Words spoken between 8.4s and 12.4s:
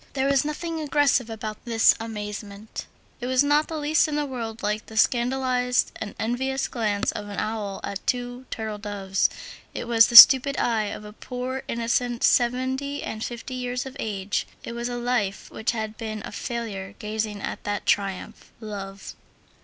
turtledoves, it was the stupid eye of a poor innocent